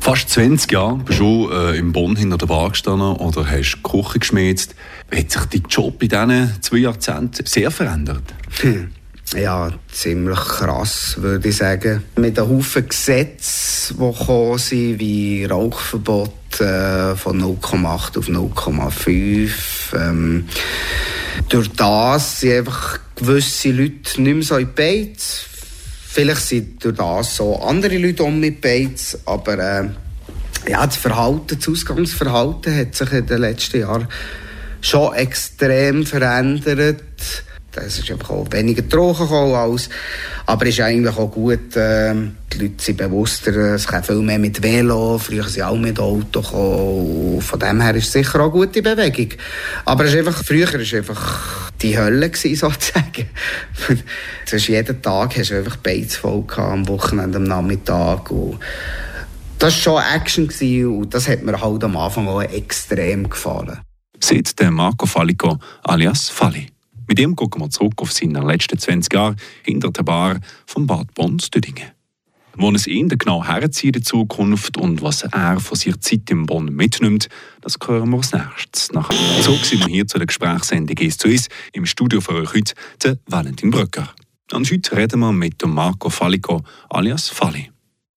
Fast 0.00 0.30
20 0.30 0.72
Jahre 0.72 0.96
bist 0.96 1.20
du 1.20 1.50
äh, 1.52 1.78
im 1.78 1.92
Bonn 1.92 2.16
hinter 2.16 2.38
der 2.38 2.46
Bar 2.46 2.70
gestanden 2.70 3.16
oder 3.16 3.48
hast 3.48 3.82
Küche 3.82 4.18
geschmiert. 4.18 4.68
Hat 5.14 5.30
sich 5.30 5.44
dein 5.44 5.62
Job 5.68 6.02
in 6.02 6.08
diesen 6.08 6.62
zwei 6.62 6.78
Jahrzehnten 6.78 7.44
sehr 7.44 7.70
verändert? 7.70 8.22
Hm. 8.60 8.90
ja, 9.34 9.70
ziemlich 9.92 10.38
krass, 10.38 11.16
würde 11.18 11.50
ich 11.50 11.56
sagen. 11.56 12.02
Mit 12.16 12.38
einem 12.38 12.48
Haufen 12.48 12.88
Gesetze, 12.88 13.94
die 13.94 13.98
gekommen 13.98 14.58
sind, 14.58 14.98
wie 14.98 15.44
Rauchverbot 15.44 16.60
äh, 16.60 17.14
von 17.14 17.40
0,8 17.40 18.18
auf 18.18 18.28
0,5. 18.28 19.50
Ähm, 19.94 20.48
durch 21.50 21.68
das 21.72 22.40
sind 22.40 22.52
einfach 22.52 22.98
gewisse 23.16 23.70
Leute 23.70 24.22
nicht 24.22 24.34
mehr 24.34 24.42
so 24.42 24.56
in 24.56 24.72
Beiz. 24.74 25.44
Vielleicht 26.12 26.40
sind 26.40 26.84
durch 26.84 26.96
das 26.96 27.36
so 27.36 27.54
andere 27.62 27.96
Leute 27.96 28.24
um 28.24 28.40
mit 28.40 28.60
Beiz, 28.60 29.16
aber 29.26 29.58
äh, 29.58 29.88
ja, 30.68 30.84
das 30.84 30.96
Verhalten, 30.96 31.56
das 31.56 31.68
Ausgangsverhalten 31.68 32.76
hat 32.76 32.96
sich 32.96 33.12
in 33.12 33.26
den 33.26 33.38
letzten 33.38 33.78
Jahren 33.78 34.08
schon 34.80 35.14
extrem 35.14 36.04
verändert 36.04 37.04
es 37.76 37.98
ist 37.98 38.10
einfach 38.10 38.30
auch 38.30 38.46
weniger 38.50 38.82
Drogen 38.82 39.18
gekommen 39.18 39.54
als, 39.54 39.88
aber 40.46 40.66
es 40.66 40.74
ist 40.74 40.80
eigentlich 40.80 41.16
auch 41.16 41.30
gut, 41.30 41.76
äh, 41.76 42.14
die 42.52 42.58
Leute 42.58 42.74
sind 42.82 42.98
bewusster, 42.98 43.54
es 43.74 43.86
kommt 43.86 44.06
viel 44.06 44.20
mehr 44.22 44.38
mit 44.38 44.62
Velo, 44.62 45.18
früher 45.18 45.44
sind 45.44 45.62
auch 45.62 45.76
mit 45.76 45.98
Auto 45.98 46.40
gekommen, 46.40 47.40
von 47.40 47.58
dem 47.60 47.80
her 47.80 47.94
ist 47.94 48.06
es 48.06 48.12
sicher 48.12 48.40
auch 48.40 48.52
eine 48.52 48.66
gute 48.66 48.82
Bewegung. 48.82 49.28
Aber 49.84 50.04
es 50.04 50.14
ist 50.14 50.18
einfach, 50.18 50.44
früher 50.44 50.72
war 50.72 50.80
es 50.80 50.94
einfach 50.94 51.70
die 51.80 51.98
Hölle 51.98 52.30
gewesen, 52.30 52.56
sozusagen. 52.70 53.28
es 54.44 54.52
ist 54.52 54.68
jeden 54.68 55.00
Tag 55.00 55.36
hast 55.36 55.50
du 55.50 55.58
einfach 55.58 55.76
Beiz 55.76 56.16
voll 56.16 56.42
gehabt, 56.42 56.72
am 56.72 56.88
Wochenende, 56.88 57.38
am 57.38 57.44
Nachmittag 57.44 58.30
und 58.30 58.58
das 59.58 59.74
war 59.86 60.02
schon 60.02 60.16
Action 60.16 60.48
gewesen, 60.48 60.86
und 60.86 61.14
das 61.14 61.28
hat 61.28 61.42
mir 61.42 61.60
halt 61.60 61.84
am 61.84 61.96
Anfang 61.96 62.26
auch 62.28 62.40
extrem 62.40 63.28
gefallen. 63.28 63.78
Der 64.58 64.70
Marco 64.70 65.06
Fallico 65.06 65.58
alias 65.82 66.28
Falli. 66.28 66.68
Mit 67.10 67.18
ihm 67.18 67.34
gucken 67.34 67.60
wir 67.60 67.70
zurück 67.70 67.94
auf 67.96 68.12
seine 68.12 68.38
letzten 68.38 68.78
20 68.78 69.12
Jahre 69.12 69.34
hinter 69.64 69.90
der 69.90 70.04
Bar 70.04 70.38
von 70.64 70.86
Bad 70.86 71.12
Bonn-Stüdingen. 71.14 71.90
Wo 72.54 72.70
es 72.70 72.86
ihn 72.86 73.08
genau 73.08 73.44
herzieht 73.44 73.96
in 73.96 74.02
der 74.02 74.02
Zukunft 74.02 74.76
und 74.76 75.02
was 75.02 75.24
er 75.24 75.58
von 75.58 75.76
seiner 75.76 76.00
Zeit 76.00 76.30
in 76.30 76.46
Bonn 76.46 76.66
mitnimmt, 76.66 77.28
das 77.62 77.78
hören 77.84 78.10
wir 78.10 78.18
als 78.18 78.32
nächstes. 78.32 78.92
Nachher 78.92 79.16
so 79.42 79.56
sind 79.56 79.80
wir 79.80 79.92
hier 79.92 80.06
zu 80.06 80.18
der 80.18 80.28
Gesprächssendung 80.28 80.96
«Ist 80.98 81.20
zu 81.20 81.26
uns» 81.26 81.48
im 81.72 81.84
Studio 81.84 82.20
für 82.20 82.34
euch 82.34 82.54
heute, 82.54 82.74
der 83.02 83.18
Valentin 83.26 83.72
Bröcker. 83.72 84.08
Und 84.52 84.70
heute 84.70 84.96
reden 84.96 85.18
wir 85.18 85.32
mit 85.32 85.66
Marco 85.66 86.10
Fallico 86.10 86.62
alias 86.90 87.28
Falli. 87.28 87.72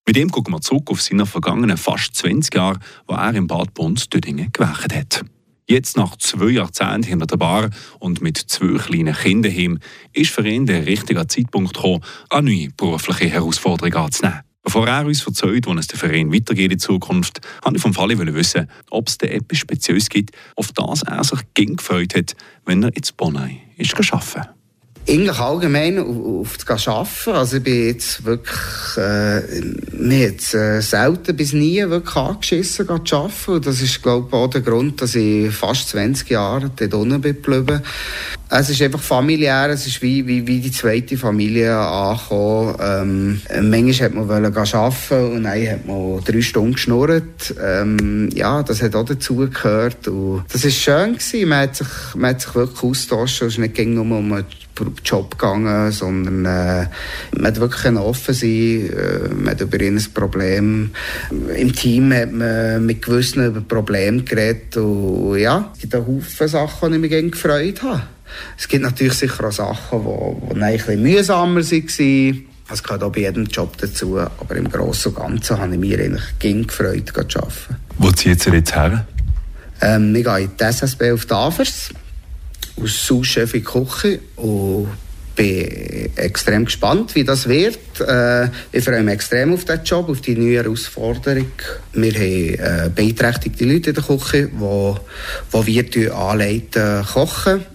Mit 0.06 0.18
ihm 0.18 0.30
gucken 0.30 0.54
wir 0.54 0.62
zurück 0.62 0.92
auf 0.92 1.02
seine 1.02 1.26
vergangenen 1.26 1.78
fast 1.78 2.16
20 2.16 2.54
Jahre, 2.54 2.78
wo 3.08 3.16
er 3.16 3.34
in 3.34 3.48
Bad 3.48 3.74
Bonn-Stüdingen 3.74 4.52
gewählt 4.54 4.94
hat. 4.94 5.26
Jetzt 5.66 5.96
nach 5.96 6.18
zwei 6.18 6.50
Jahrzehnten 6.50 7.04
hinter 7.04 7.26
der 7.26 7.38
Bar 7.38 7.70
und 8.00 8.22
mit 8.22 8.38
zwei 8.38 8.78
kleinen 8.78 9.16
Kindern 9.16 9.80
ist 10.12 10.32
für 10.32 10.48
ihn 10.48 10.66
der 10.66 10.86
richtige 10.86 11.26
Zeitpunkt 11.28 11.74
gekommen, 11.74 12.04
eine 12.30 12.50
neue 12.50 12.70
berufliche 12.72 13.30
Herausforderung 13.30 13.94
anzunehmen. 13.94 14.42
Bevor 14.64 14.88
er 14.88 15.06
uns 15.06 15.26
erzählt, 15.26 15.68
wo 15.68 15.74
es 15.74 15.88
der 15.88 16.00
Verein 16.00 16.34
weitergeht 16.34 16.72
in 16.72 16.80
Zukunft, 16.80 17.42
wollte 17.64 17.78
ich 17.78 17.82
vom 17.82 17.94
Fall 17.94 18.10
wissen, 18.34 18.70
ob 18.90 19.08
es 19.08 19.18
da 19.18 19.28
etwas 19.28 19.58
Spezielles 19.58 20.10
gibt, 20.10 20.32
auf 20.56 20.72
das 20.72 21.04
er 21.04 21.24
sich 21.24 21.40
gefreut 21.54 22.16
hat, 22.16 22.36
wenn 22.66 22.84
er 22.84 22.96
ins 22.96 23.12
Bonn 23.12 23.60
ist 23.78 23.94
arbeiten 24.14 24.63
eigentlich 25.08 25.40
allgemein 25.40 26.00
auf, 26.00 26.58
das 26.58 26.88
Arbeiten. 26.88 27.32
Also 27.32 27.58
ich 27.58 27.64
bin 27.64 27.88
jetzt 27.88 28.24
wirklich, 28.26 28.98
äh, 28.98 29.42
jetzt 30.00 30.54
äh, 30.54 30.82
selten 30.82 31.36
bis 31.36 31.54
nie 31.54 31.88
wirklich 31.90 32.16
angeschissen 32.16 32.88
zu 33.06 33.16
arbeiten. 33.16 33.52
Und 33.52 33.66
das 33.66 33.82
ist, 33.82 34.02
glaube 34.02 34.28
ich, 34.28 34.34
auch 34.34 34.50
der 34.50 34.62
Grund, 34.62 35.02
dass 35.02 35.16
ich 35.16 35.52
fast 35.52 35.90
20 35.90 36.30
Jahre 36.30 36.72
dort 36.76 36.94
unten 36.94 37.22
bin. 37.22 37.82
Es 38.50 38.70
ist 38.70 38.82
einfach 38.84 39.02
familiär, 39.02 39.70
es 39.70 39.88
ist 39.88 40.02
wie, 40.04 40.28
wie, 40.28 40.46
wie 40.46 40.60
die 40.60 40.72
zweite 40.72 41.18
Familie 41.18 41.76
angekommen. 41.76 42.76
Ähm, 43.50 43.72
manchmal 43.72 44.10
hat 44.10 44.14
man 44.14 44.30
arbeiten 44.30 45.36
und 45.36 45.44
dann 45.44 45.68
hat 45.68 45.88
man 45.88 46.24
drei 46.24 46.42
Stunden 46.42 46.74
geschnurrt. 46.74 47.56
Ähm, 47.60 48.30
ja, 48.34 48.62
das 48.62 48.82
hat 48.84 48.96
auch 48.96 49.06
dazugehört. 49.06 50.08
Und 50.08 50.44
das 50.54 50.64
war 50.64 50.72
schön 50.72 51.14
gewesen. 51.14 51.50
Man 51.50 51.60
hat 51.62 51.76
sich, 51.78 51.88
man 52.16 52.30
hat 52.30 52.42
sich 52.42 52.54
wirklich 52.54 52.84
austauscht. 52.84 53.42
Es 53.42 53.54
ist 53.54 53.58
nicht 53.58 53.80
nur 53.80 54.06
um 54.06 54.44
Job 55.04 55.32
gegangen, 55.32 55.92
sondern 55.92 56.46
äh, 56.46 56.88
man 57.36 57.48
hat 57.48 57.60
wirklich 57.60 57.96
offen 57.96 58.34
sein 58.34 58.50
äh, 58.50 59.30
man 59.30 59.50
hat 59.52 59.62
über 59.62 59.80
ein 59.80 60.04
Problem. 60.14 60.92
Im 61.56 61.74
Team 61.74 62.14
hat 62.14 62.32
man 62.32 62.86
mit 62.86 63.02
gewissen 63.02 63.46
über 63.46 63.62
Probleme 63.62 64.24
geredet 64.24 64.76
und 64.78 65.38
ja, 65.38 65.72
es 65.74 65.82
gibt 65.82 65.96
einen 65.96 66.08
Haufen 66.08 66.48
Sachen, 66.48 66.90
die 66.92 67.08
ich 67.08 67.12
mich 67.12 67.32
gefreut 67.32 67.82
habe. 67.84 68.04
Es 68.58 68.68
gibt 68.68 68.84
natürlich 68.84 69.14
sicher 69.14 69.46
auch 69.46 69.52
Sachen, 69.52 70.04
die, 70.04 70.56
die 70.56 70.62
ein 70.62 70.78
bisschen 70.78 71.04
mühsamer 71.04 71.62
waren. 71.62 72.46
Das 72.70 72.82
gehört 72.82 73.04
auch 73.04 73.12
bei 73.12 73.22
jedem 73.22 73.46
Job 73.46 73.78
dazu. 73.78 74.18
Aber 74.18 74.56
im 74.56 74.70
Großen 74.70 75.14
und 75.14 75.22
Ganzen 75.22 75.60
habe 75.60 75.74
ich 75.74 75.80
mich 75.80 76.00
eigentlich 76.00 76.68
gefreut, 76.68 77.12
zu 77.30 77.40
arbeiten. 77.40 77.76
Wo 77.98 78.12
zieht 78.12 78.46
ihr 78.48 78.54
jetzt 78.54 78.76
her? 78.76 79.06
Ähm, 79.82 80.16
ich 80.16 80.24
gehe 80.24 80.40
in 80.40 80.52
die 80.58 80.64
SSB 80.64 81.12
auf 81.12 81.26
Tafers, 81.26 81.90
als 82.82 83.06
Sous-Chef 83.06 83.54
in 83.54 83.60
die 83.62 83.66
Küche 83.66 84.20
und 84.38 84.88
bin 85.36 86.10
extrem 86.16 86.66
gespannt, 86.66 87.16
wie 87.16 87.24
das 87.24 87.48
wird. 87.48 87.80
Äh, 88.00 88.50
ich 88.72 88.84
freue 88.84 89.02
mich 89.02 89.16
extrem 89.16 89.54
auf 89.54 89.66
diesen 89.66 89.84
Job, 89.84 90.10
auf 90.10 90.22
die 90.22 90.36
neue 90.36 90.64
Herausforderung. 90.64 91.52
Wir 91.94 92.14
haben 92.14 92.86
äh, 92.86 92.90
beeinträchtigte 92.94 93.66
Leute 93.66 93.90
in 93.90 93.96
der 93.96 94.04
Küche, 94.04 94.50
die, 94.50 95.84
die 95.84 95.96
wir 95.96 96.16
anleiten, 96.16 97.04
kochen 97.06 97.66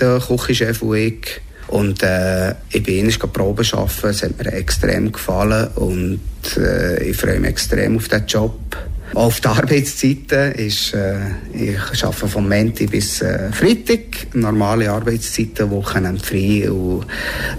der 0.00 0.18
Küchenchef 0.18 0.82
und 0.82 0.96
ich. 0.96 1.40
Und 1.68 2.02
äh, 2.02 2.50
ich 2.70 2.82
bin 2.82 3.06
einmal 3.06 3.28
Proben 3.28 3.66
arbeiten, 3.72 4.08
es 4.08 4.22
hat 4.22 4.38
mir 4.38 4.52
extrem 4.52 5.12
gefallen 5.12 5.68
und 5.76 6.20
äh, 6.56 7.04
ich 7.04 7.16
freue 7.16 7.38
mich 7.38 7.50
extrem 7.50 7.96
auf 7.96 8.08
diesen 8.08 8.26
Job. 8.26 8.76
Auf 9.14 9.40
die 9.40 9.48
Arbeitszeiten 9.48 10.52
ist, 10.52 10.94
äh, 10.94 11.16
ich 11.52 12.04
arbeite 12.04 12.28
von 12.28 12.48
Montag 12.48 12.90
bis 12.90 13.20
äh, 13.20 13.50
Freitag, 13.52 14.34
normale 14.34 14.90
Arbeitszeiten, 14.90 15.70
Wochenende 15.70 16.24
frei 16.24 16.70
und 16.70 17.06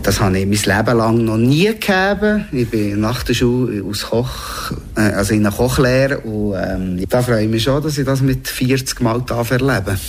das 0.01 0.22
habe 0.22 0.39
ich 0.39 0.46
mein 0.46 0.77
Leben 0.77 0.98
lang 0.98 1.25
noch 1.25 1.38
nie 1.38 1.65
gegeben. 1.65 2.46
Ich 2.53 2.70
bin 2.70 3.01
nach 3.01 3.24
der 3.24 3.34
Schule 3.34 3.84
aus 3.84 4.03
Koch, 4.03 4.72
äh, 4.96 5.01
also 5.01 5.34
in 5.34 5.46
einer 5.46 5.55
Kochlehre 5.55 6.20
und 6.20 6.55
ähm, 6.55 7.05
da 7.10 7.22
freue 7.22 7.43
ich 7.43 7.50
mich 7.50 7.63
schon, 7.63 7.84
dass 7.84 7.98
ich 7.98 8.05
das 8.05 8.22
mit 8.22 8.48
40 8.48 9.01
Mal 9.01 9.22
erleben 9.27 9.86
darf. 9.86 10.00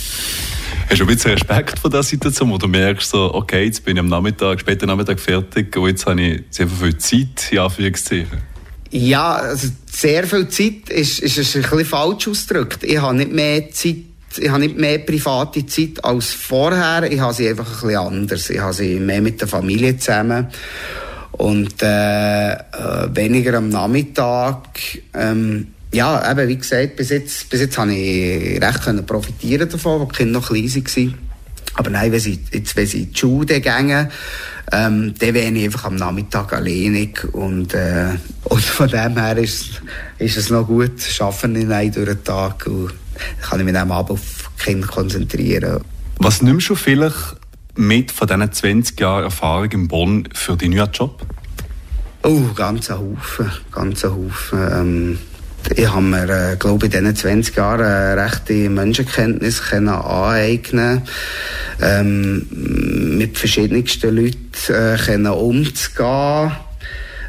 Hast 0.89 0.99
du 0.99 1.03
ein 1.03 1.07
bisschen 1.07 1.31
Respekt 1.31 1.79
vor 1.79 1.89
dieser 1.89 2.03
Situation, 2.03 2.51
wo 2.51 2.57
du 2.57 2.67
merkst, 2.67 3.09
so, 3.09 3.33
okay, 3.33 3.65
jetzt 3.65 3.83
bin 3.83 3.97
ich 3.97 3.99
am 3.99 4.07
Nachmittag, 4.07 4.61
später 4.61 4.85
Nachmittag 4.85 5.19
fertig 5.19 5.75
und 5.75 5.87
jetzt 5.87 6.05
habe 6.05 6.21
ich 6.21 6.43
sehr 6.51 6.67
viel 6.67 6.97
Zeit, 6.97 7.51
in 7.51 7.59
Anführungszeichen? 7.59 8.52
Ja, 8.95 9.33
also 9.33 9.69
sehr 9.91 10.25
viel 10.27 10.47
Zeit 10.49 10.89
ist, 10.89 11.17
ist, 11.19 11.37
ist 11.37 11.55
ein 11.55 11.63
bisschen 11.63 11.85
falsch 11.85 12.27
ausgedrückt. 12.27 12.83
Ich 12.83 13.01
habe 13.01 13.17
nicht 13.17 13.31
mehr 13.31 13.71
Zeit 13.71 13.97
ich 14.37 14.49
habe 14.49 14.61
nicht 14.61 14.77
mehr 14.77 14.97
private 14.97 15.63
Zeit 15.65 16.03
als 16.03 16.33
vorher. 16.33 17.11
Ich 17.11 17.19
habe 17.19 17.33
sie 17.33 17.49
einfach 17.49 17.67
ein 17.67 17.87
bisschen 17.87 17.97
anders. 17.97 18.49
Ich 18.49 18.59
habe 18.59 18.73
sie 18.73 18.99
mehr 18.99 19.21
mit 19.21 19.39
der 19.39 19.47
Familie 19.47 19.97
zusammen 19.97 20.47
und 21.33 21.81
äh, 21.83 22.53
äh, 22.53 22.57
weniger 23.13 23.57
am 23.57 23.69
Nachmittag. 23.69 24.69
Ähm, 25.13 25.67
ja, 25.91 26.31
eben, 26.31 26.47
wie 26.47 26.57
gesagt, 26.57 26.95
bis 26.95 27.09
jetzt, 27.09 27.49
bis 27.49 27.61
jetzt 27.61 27.77
habe 27.77 27.93
ich 27.93 28.59
recht 28.59 28.81
können 28.81 29.05
profitieren 29.05 29.69
davon, 29.69 30.01
als 30.01 30.09
die 30.09 30.17
Kinder 30.17 30.39
noch 30.39 30.47
klein 30.47 30.73
waren. 30.73 31.13
Aber 31.75 31.89
nein, 31.89 32.11
wenn 32.11 32.19
sie, 32.19 32.39
jetzt, 32.51 32.75
wenn 32.75 32.87
sie 32.87 33.03
in 33.03 33.11
die 33.11 33.19
Schule 33.19 33.61
gehen, 33.61 34.09
ähm, 34.71 35.13
dann 35.19 35.33
wäre 35.33 35.51
ich 35.51 35.65
einfach 35.65 35.85
am 35.85 35.95
Nachmittag 35.95 36.53
alleinig. 36.53 37.23
Und, 37.33 37.73
äh, 37.73 38.09
und 38.45 38.63
von 38.63 38.87
dem 38.87 39.17
her 39.17 39.37
ist, 39.37 39.81
ist 40.17 40.37
es 40.37 40.49
noch 40.49 40.65
gut, 40.65 40.93
arbeiten 41.19 41.55
ich 41.55 41.65
nicht 41.65 41.95
durch 41.95 42.07
den 42.07 42.23
Tag 42.23 42.65
und 42.67 42.93
kann 43.41 43.59
ich 43.59 43.65
mich 43.65 43.73
dann 43.73 43.91
Abend 43.91 44.11
auf 44.11 44.51
Kinder 44.57 44.87
konzentrieren. 44.87 45.83
Was 46.17 46.41
nimmst 46.41 46.69
du 46.69 46.75
vielleicht 46.75 47.35
mit 47.75 48.11
von 48.11 48.27
diesen 48.27 48.51
20 48.51 48.99
Jahren 48.99 49.23
Erfahrung 49.25 49.71
in 49.71 49.87
Bonn 49.87 50.29
für 50.33 50.55
deinen 50.55 50.75
neuen 50.75 50.91
Job? 50.91 51.25
Oh, 52.23 52.41
ganz 52.55 52.89
ein 52.89 52.99
Haufen, 52.99 53.51
ganz 53.71 54.05
ein 54.05 54.11
Haufen. 54.11 54.59
Ähm, 54.71 55.19
ich 55.75 55.87
habe 55.87 56.01
mir, 56.01 56.29
äh, 56.29 56.55
glaube 56.57 56.87
ich, 56.87 56.93
in 56.93 57.05
diesen 57.05 57.15
20 57.15 57.55
Jahren 57.55 57.81
äh, 57.81 58.21
rechte 58.21 58.69
Menschenkenntnis 58.69 59.61
können 59.61 59.89
aneignen 59.89 61.03
ähm, 61.81 62.47
mit 63.17 63.37
verschiedensten 63.37 64.15
Leuten 64.15 64.37
äh, 64.69 64.97
können 64.97 65.27
umzugehen. 65.27 66.51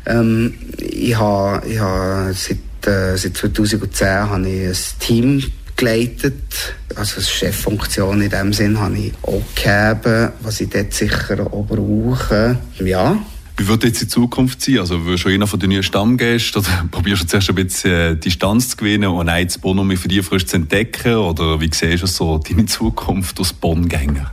Ähm, 0.06 0.54
ich 0.78 1.16
habe, 1.16 1.66
ich 1.66 1.78
habe 1.78 2.34
seit, 2.34 2.86
äh, 2.86 3.16
seit 3.16 3.36
2010 3.36 4.08
habe 4.08 4.48
ich 4.48 4.68
ein 4.68 4.98
Team 5.00 5.42
geleitet. 5.76 6.74
Also 6.94 7.16
eine 7.16 7.24
Cheffunktion 7.24 8.22
in 8.22 8.30
dem 8.30 8.52
Sinn 8.52 8.78
habe 8.78 8.96
ich 8.96 9.12
auch 9.22 9.42
gegeben, 9.54 10.32
was 10.40 10.60
ich 10.60 10.70
dort 10.70 10.92
sicher 10.92 11.40
auch 11.40 11.64
brauche. 11.66 12.58
Ja, 12.78 13.18
wie 13.56 13.68
wird 13.68 13.84
jetzt 13.84 14.02
die 14.02 14.08
Zukunft 14.08 14.62
sein? 14.62 14.78
Also, 14.78 15.06
wirst 15.06 15.24
du 15.24 15.28
einer 15.28 15.46
von 15.46 15.60
den 15.60 15.70
neuen 15.70 15.82
Stammgästen 15.82 16.60
oder 16.60 16.88
probierst 16.90 17.22
du 17.22 17.26
zuerst 17.26 17.48
ein 17.50 17.54
bisschen 17.54 17.90
äh, 17.90 18.16
Distanz 18.16 18.70
zu 18.70 18.76
gewinnen 18.76 19.10
und 19.10 19.28
ein 19.28 19.48
Bonn 19.60 19.96
für 19.96 20.08
dich 20.08 20.24
frisch 20.24 20.46
zu 20.46 20.56
entdecken? 20.56 21.14
Oder 21.14 21.60
wie 21.60 21.70
siehst 21.72 22.02
du 22.02 22.06
so 22.06 22.38
deine 22.38 22.66
Zukunft 22.66 23.38
als 23.38 23.52
Bonngänger? 23.52 24.32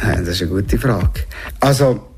Das 0.00 0.28
ist 0.28 0.42
eine 0.42 0.50
gute 0.50 0.78
Frage. 0.78 1.24
Also, 1.60 2.08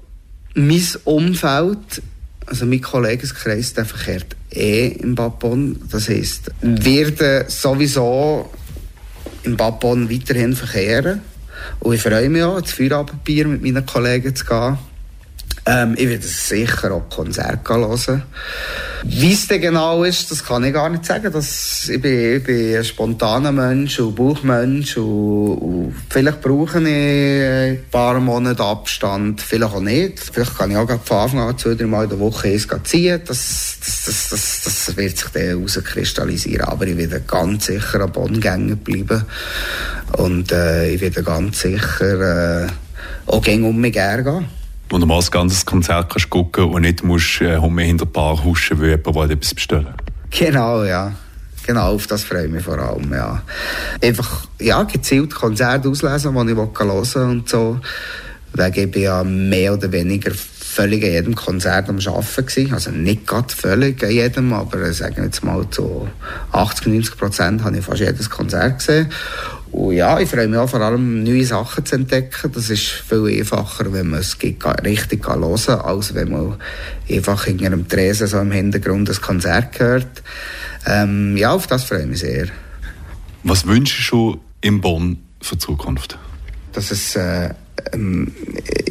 mein 0.54 0.82
Umfeld, 1.04 2.02
also 2.46 2.66
mein 2.66 2.80
Kollegenkreis, 2.80 3.74
der 3.74 3.84
verkehrt 3.84 4.36
eh 4.52 4.88
im 4.88 5.16
Bonn. 5.16 5.80
Das 5.90 6.08
heisst, 6.08 6.52
werden 6.60 7.44
sowieso 7.48 8.50
im 9.42 9.56
Bonn 9.56 10.08
weiterhin 10.08 10.54
verkehren. 10.54 11.20
Und 11.80 11.94
ich 11.94 12.02
freue 12.02 12.28
mich 12.28 12.42
auch, 12.42 12.58
ins 12.58 12.72
Feierabendbier 12.72 13.48
mit 13.48 13.62
meinen 13.62 13.84
Kollegen 13.84 14.34
zu 14.34 14.44
gehen. 14.44 14.78
Ähm, 15.66 15.94
ich 15.96 16.08
werde 16.08 16.26
sicher 16.26 16.92
auch 16.92 17.08
Konzerte 17.08 17.74
hören. 17.74 18.22
Wie 19.04 19.32
es 19.32 19.48
denn 19.48 19.62
genau 19.62 20.04
ist, 20.04 20.30
das 20.30 20.44
kann 20.44 20.64
ich 20.64 20.74
gar 20.74 20.90
nicht 20.90 21.06
sagen. 21.06 21.32
Das, 21.32 21.88
ich, 21.88 22.00
bin, 22.00 22.36
ich 22.36 22.44
bin 22.44 22.76
ein 22.76 22.84
spontaner 22.84 23.50
Mensch 23.50 23.98
und 23.98 24.14
Buchmensch 24.14 24.98
und, 24.98 25.58
und 25.58 25.94
vielleicht 26.10 26.42
brauche 26.42 26.80
ich 26.80 26.86
ein 26.86 27.84
paar 27.90 28.20
Monate 28.20 28.62
Abstand, 28.62 29.40
vielleicht 29.40 29.74
auch 29.74 29.80
nicht. 29.80 30.20
Vielleicht 30.20 30.56
kann 30.56 30.70
ich 30.70 30.76
auch 30.76 30.88
von 31.02 31.16
Anfang 31.16 31.40
an 31.40 31.56
zwei, 31.56 31.74
drei 31.74 31.86
Mal 31.86 32.04
in 32.04 32.10
der 32.10 32.20
Woche 32.20 32.48
eins 32.48 32.68
ziehen. 32.84 33.22
Das, 33.26 33.78
das, 33.80 34.04
das, 34.04 34.28
das, 34.30 34.62
das 34.64 34.96
wird 34.98 35.16
sich 35.16 35.28
dann 35.30 35.42
herauskristallisieren. 35.42 36.66
Aber 36.66 36.86
ich 36.86 36.96
werde 36.98 37.22
ganz 37.22 37.66
sicher 37.66 38.02
an 38.02 38.12
Bonn 38.12 38.38
bleiben. 38.38 39.24
Und 40.18 40.52
äh, 40.52 40.90
ich 40.90 41.00
werde 41.00 41.22
ganz 41.22 41.60
sicher 41.60 42.64
äh, 42.64 42.66
auch 43.26 43.40
gegen 43.40 43.64
um 43.64 43.80
mich 43.80 43.94
gehen 43.94 44.46
wo 44.88 44.98
du 44.98 45.06
mal 45.06 45.18
ein 45.18 45.26
ganzes 45.30 45.64
Konzert 45.64 46.10
kannst 46.10 46.30
gucken 46.30 46.64
und 46.64 46.82
nicht 46.82 47.02
musst 47.04 47.40
äh, 47.40 47.60
hinter 47.60 48.06
Bar 48.06 48.42
huschen, 48.44 48.80
weil 48.80 48.90
jemand 48.90 49.30
etwas 49.30 49.54
bestellen 49.54 49.94
Genau, 50.30 50.84
ja. 50.84 51.12
Genau, 51.66 51.94
auf 51.94 52.06
das 52.06 52.24
freue 52.24 52.46
ich 52.46 52.52
mich 52.52 52.62
vor 52.62 52.78
allem, 52.78 53.12
ja. 53.12 53.42
Einfach, 54.02 54.46
ja, 54.60 54.82
gezielt 54.82 55.34
Konzerte 55.34 55.88
auslesen, 55.88 56.34
die 56.34 56.52
ich 56.52 56.56
hören 56.56 57.14
will 57.14 57.22
und 57.22 57.48
so. 57.48 57.80
Wegen 58.52 58.84
ich 58.84 58.90
bin 58.90 59.02
ja 59.02 59.24
mehr 59.24 59.72
oder 59.74 59.90
weniger 59.90 60.32
völlig 60.74 61.04
an 61.04 61.10
jedem 61.10 61.34
Konzert 61.34 61.88
am 61.88 61.98
Arbeiten. 61.98 62.74
Also 62.74 62.90
nicht 62.90 63.26
gerade 63.26 63.54
völlig 63.54 64.02
an 64.02 64.10
jedem, 64.10 64.52
aber 64.52 64.92
sagen 64.92 65.16
wir 65.16 65.24
jetzt 65.24 65.44
mal 65.44 65.68
zu 65.70 66.08
80, 66.52 66.86
90 66.88 67.16
Prozent 67.16 67.64
habe 67.64 67.78
ich 67.78 67.84
fast 67.84 68.00
jedes 68.00 68.28
Konzert 68.28 68.78
gesehen. 68.78 69.08
Und 69.74 69.94
ja, 69.94 70.20
ich 70.20 70.30
freue 70.30 70.46
mich 70.46 70.56
auch 70.56 70.68
vor 70.68 70.80
allem, 70.80 71.24
neue 71.24 71.44
Sachen 71.44 71.84
zu 71.84 71.96
entdecken. 71.96 72.52
Das 72.52 72.70
ist 72.70 72.82
viel 72.82 73.26
einfacher, 73.26 73.92
wenn 73.92 74.10
man 74.10 74.20
es 74.20 74.38
richtig 74.40 75.26
hören 75.26 75.56
kann, 75.56 75.80
als 75.80 76.14
wenn 76.14 76.30
man 76.30 76.56
einfach 77.10 77.44
hinter 77.44 77.66
einem 77.66 77.88
Tresen 77.88 78.28
so 78.28 78.38
im 78.38 78.52
Hintergrund 78.52 79.08
das 79.08 79.20
Konzert 79.20 79.80
hört. 79.80 80.22
Ähm, 80.86 81.36
ja, 81.36 81.52
auf 81.52 81.66
das 81.66 81.84
freue 81.84 82.02
ich 82.02 82.06
mich 82.06 82.20
sehr. 82.20 82.46
Was 83.42 83.66
wünschst 83.66 84.12
du 84.12 84.38
im 84.60 84.80
Bonn 84.80 85.18
für 85.42 85.56
die 85.56 85.60
Zukunft? 85.60 86.18
Dass 86.72 86.92
es 86.92 87.16
äh, 87.16 87.50
ähm, 87.92 88.32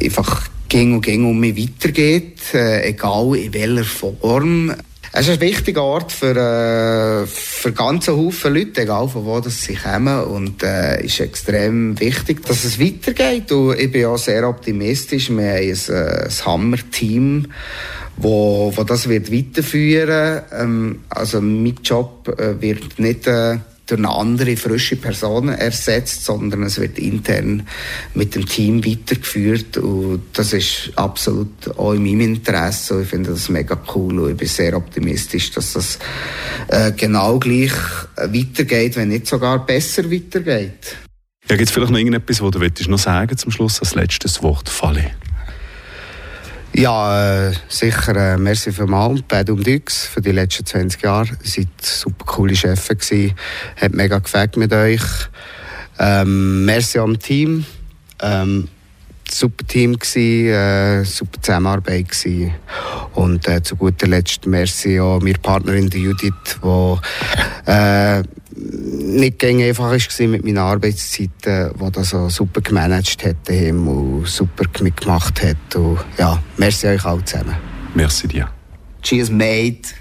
einfach 0.02 0.48
ging 0.68 0.96
und 0.96 1.00
ging 1.00 1.24
um 1.24 1.40
mich 1.40 1.56
weitergeht, 1.56 2.52
äh, 2.52 2.90
egal 2.90 3.36
in 3.36 3.54
welcher 3.54 3.84
Form. 3.84 4.74
Es 5.16 5.28
ist 5.28 5.34
ein 5.34 5.40
wichtiger 5.42 5.84
Ort 5.84 6.10
für, 6.10 6.34
äh, 6.34 7.24
für 7.28 7.70
ganze 7.70 8.16
Haufen 8.16 8.52
Leute, 8.52 8.82
egal 8.82 9.08
von 9.08 9.24
wo 9.24 9.38
das 9.38 9.62
sie 9.62 9.76
kommen. 9.76 10.24
Und 10.24 10.64
äh, 10.64 11.04
ist 11.04 11.20
extrem 11.20 12.00
wichtig, 12.00 12.44
dass 12.44 12.64
es 12.64 12.80
weitergeht. 12.80 13.52
Und 13.52 13.78
ich 13.78 13.92
bin 13.92 14.06
auch 14.06 14.18
sehr 14.18 14.48
optimistisch. 14.48 15.30
Wir 15.30 15.36
haben 15.36 15.56
ein, 15.56 15.94
äh, 15.94 16.24
ein 16.24 16.46
Hammer-Team, 16.46 17.46
wo, 18.16 18.72
wo 18.74 18.82
das 18.82 19.08
wird 19.08 19.32
weiterführen. 19.32 20.42
Ähm, 20.50 21.02
also 21.10 21.40
mein 21.40 21.76
Job 21.84 22.36
äh, 22.36 22.60
wird 22.60 22.98
nicht 22.98 23.28
äh, 23.28 23.58
durch 23.86 23.98
eine 23.98 24.10
andere, 24.10 24.56
frische 24.56 24.96
Person 24.96 25.48
ersetzt, 25.48 26.24
sondern 26.24 26.62
es 26.62 26.78
wird 26.80 26.98
intern 26.98 27.66
mit 28.14 28.34
dem 28.34 28.46
Team 28.46 28.84
weitergeführt 28.84 29.76
und 29.76 30.22
das 30.32 30.52
ist 30.52 30.92
absolut 30.96 31.76
auch 31.76 31.92
in 31.92 32.02
meinem 32.02 32.20
Interesse 32.20 33.02
ich 33.02 33.08
finde 33.08 33.30
das 33.30 33.48
mega 33.48 33.78
cool 33.94 34.18
und 34.20 34.30
ich 34.32 34.36
bin 34.36 34.48
sehr 34.48 34.76
optimistisch, 34.76 35.50
dass 35.52 35.74
das 35.74 35.98
äh, 36.68 36.92
genau 36.92 37.38
gleich 37.38 37.72
weitergeht, 38.16 38.96
wenn 38.96 39.08
nicht 39.08 39.26
sogar 39.26 39.64
besser 39.64 40.10
weitergeht. 40.10 40.96
Ja, 41.48 41.56
gibt 41.56 41.68
es 41.68 41.70
vielleicht 41.70 41.92
noch 41.92 41.98
irgendetwas, 41.98 42.40
was 42.40 42.50
du 42.52 42.90
noch 42.90 42.98
sagen 42.98 43.36
zum 43.36 43.50
Schluss 43.50 43.80
als 43.80 43.94
letztes 43.94 44.42
Wort, 44.42 44.68
Falle? 44.68 45.10
Ja, 46.76 47.50
äh, 47.50 47.52
sicher. 47.68 48.16
Äh, 48.16 48.36
merci 48.36 48.72
vielmals, 48.72 49.22
Bedum 49.22 49.62
Dux, 49.62 50.06
für 50.06 50.20
die 50.20 50.32
letzten 50.32 50.66
20 50.66 51.02
Jahre. 51.02 51.28
Ihr 51.44 51.48
seid 51.48 51.68
super 51.80 52.24
coole 52.24 52.56
Chefs 52.56 52.88
gewesen. 52.88 53.34
Hat 53.80 53.92
mega 53.92 54.18
gefällt 54.18 54.56
mit 54.56 54.72
euch. 54.72 55.00
Ähm, 56.00 56.64
merci 56.64 56.98
am 56.98 57.16
Team. 57.16 57.64
Ähm, 58.20 58.66
super 59.30 59.64
Team 59.64 59.96
gewesen, 59.96 60.48
äh, 60.48 61.04
super 61.04 61.40
Zusammenarbeit 61.40 62.08
gewesen. 62.08 62.54
Und 63.14 63.46
äh, 63.46 63.62
zu 63.62 63.76
guter 63.76 64.08
Letzt 64.08 64.44
merci 64.46 64.98
auch 64.98 65.20
meine 65.20 65.38
Partnerin 65.38 65.88
Judith, 65.88 66.32
die 66.60 68.22
nicht 68.56 69.44
einfach 69.44 69.90
war 69.90 70.26
mit 70.28 70.44
meinen 70.44 70.58
Arbeitszeiten, 70.58 71.72
die 71.78 71.92
das 71.92 72.10
so 72.10 72.28
super 72.28 72.60
gemanagt 72.60 73.24
hat 73.24 73.48
und 73.48 74.26
super 74.26 74.64
mitgemacht 74.82 75.42
hat. 75.42 75.76
Und 75.76 75.98
ja, 76.18 76.42
merci 76.56 76.86
euch 76.86 77.04
alle 77.04 77.24
zusammen. 77.24 77.56
Merci 77.94 78.28
dir. 78.28 78.50
Cheers, 79.02 79.30
mate. 79.30 79.94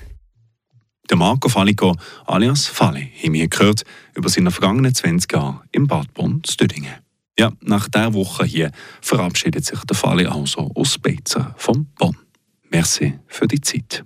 Der 1.09 1.17
Marco 1.17 1.49
Fallico 1.49 1.95
alias 2.25 2.67
Falle 2.67 3.07
haben 3.21 3.33
wir 3.33 3.47
gehört 3.47 3.83
über 4.15 4.29
seine 4.29 4.51
vergangenen 4.51 4.95
20 4.95 5.31
Jahre 5.33 5.61
im 5.71 5.85
Bad 5.87 6.13
Bonn-Stüdingen. 6.13 6.93
Ja, 7.37 7.51
nach 7.61 7.89
dieser 7.89 8.13
Woche 8.13 8.45
hier 8.45 8.71
verabschiedet 9.01 9.65
sich 9.65 9.79
der 9.83 9.97
Falle 9.97 10.31
also 10.31 10.71
aus 10.75 10.97
Beizer 10.97 11.53
vom 11.57 11.87
Bonn. 11.97 12.15
Merci 12.69 13.19
für 13.27 13.47
die 13.47 13.59
Zeit. 13.59 14.03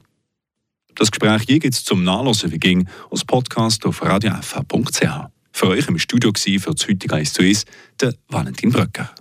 Das 0.97 1.11
Gespräch 1.11 1.43
hier 1.47 1.59
gibt 1.59 1.75
es 1.75 1.85
zum 1.85 2.03
Nachlesen 2.03 2.51
wie 2.51 2.57
ging 2.57 2.87
als 3.11 3.23
Podcast 3.23 3.85
auf 3.85 4.01
radiofh.ch. 4.01 5.29
Für 5.51 5.67
euch 5.67 5.87
im 5.87 5.99
Studio 5.99 6.31
war 6.31 6.59
für 6.59 6.73
das 6.73 6.87
heutige 6.87 7.13
1 7.13 7.33
zu 7.33 7.43
1 7.43 7.65
der 8.01 8.15
Valentin 8.29 8.71
Bröcker. 8.71 9.11